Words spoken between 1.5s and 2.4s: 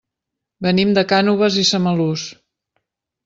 i Samalús.